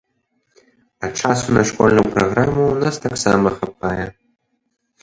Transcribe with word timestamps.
А 1.03 1.09
часу 1.19 1.47
на 1.57 1.63
школьную 1.73 2.05
праграму 2.17 2.61
ў 2.67 2.75
нас 2.87 2.95
таксама 3.05 3.47
хапае. 3.61 4.05